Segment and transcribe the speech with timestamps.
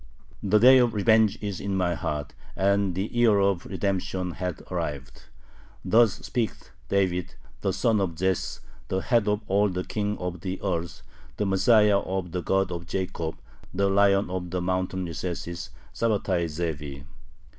[0.41, 5.25] The day of revenge is in my heart, and the year of redemption hath arrived.
[5.85, 10.59] Thus speaketh David, the son of Jesse, the head of all the kings of the
[10.63, 11.03] earth....
[11.37, 13.37] the Messiah of the God of Jacob,
[13.75, 17.03] the Lion of the mountain recesses, Sabbatai Zevi.